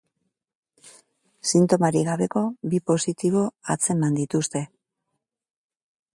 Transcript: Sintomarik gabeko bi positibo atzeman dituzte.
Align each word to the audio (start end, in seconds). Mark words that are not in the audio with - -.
Sintomarik 1.51 2.07
gabeko 2.09 2.43
bi 2.73 2.81
positibo 2.93 3.45
atzeman 3.75 4.19
dituzte. 4.23 4.65